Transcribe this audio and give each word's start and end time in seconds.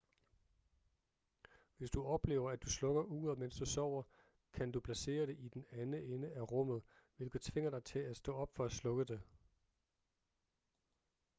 hvis 1.77 1.91
du 1.91 2.03
oplever 2.05 2.51
at 2.51 2.63
du 2.63 2.69
slukker 2.69 3.01
uret 3.03 3.37
mens 3.37 3.57
du 3.57 3.65
sover 3.65 4.03
kan 4.53 4.71
du 4.71 4.79
placere 4.79 5.25
det 5.25 5.35
i 5.39 5.47
den 5.47 5.65
anden 5.71 5.93
ende 6.03 6.31
af 6.31 6.51
rummet 6.51 6.81
hvilket 7.17 7.41
tvinger 7.41 7.71
dig 7.71 7.83
til 7.83 7.99
at 7.99 8.17
stå 8.17 8.35
op 8.35 8.53
for 8.55 8.65
at 8.65 8.71
slukke 8.71 9.03
det 9.03 9.21